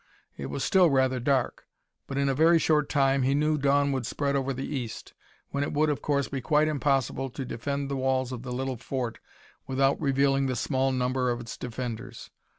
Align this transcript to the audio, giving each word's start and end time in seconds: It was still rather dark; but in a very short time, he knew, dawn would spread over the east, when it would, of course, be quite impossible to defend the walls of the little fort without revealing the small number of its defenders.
It 0.35 0.47
was 0.47 0.63
still 0.63 0.89
rather 0.89 1.19
dark; 1.19 1.67
but 2.07 2.17
in 2.17 2.27
a 2.27 2.33
very 2.33 2.57
short 2.57 2.89
time, 2.89 3.21
he 3.21 3.35
knew, 3.35 3.55
dawn 3.55 3.91
would 3.91 4.07
spread 4.07 4.35
over 4.35 4.51
the 4.51 4.65
east, 4.65 5.13
when 5.51 5.63
it 5.63 5.73
would, 5.73 5.91
of 5.91 6.01
course, 6.01 6.27
be 6.27 6.41
quite 6.41 6.67
impossible 6.67 7.29
to 7.29 7.45
defend 7.45 7.87
the 7.87 7.95
walls 7.97 8.31
of 8.31 8.41
the 8.41 8.51
little 8.51 8.77
fort 8.77 9.19
without 9.67 10.01
revealing 10.01 10.47
the 10.47 10.55
small 10.55 10.91
number 10.91 11.29
of 11.29 11.39
its 11.39 11.55
defenders. 11.55 12.31